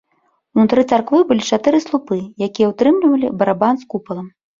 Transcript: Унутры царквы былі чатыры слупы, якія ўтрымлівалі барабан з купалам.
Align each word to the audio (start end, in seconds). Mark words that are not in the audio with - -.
Унутры 0.59 0.81
царквы 0.95 1.19
былі 1.31 1.43
чатыры 1.57 1.81
слупы, 1.85 2.17
якія 2.47 2.71
ўтрымлівалі 2.73 3.27
барабан 3.43 3.75
з 3.83 3.87
купалам. 3.93 4.27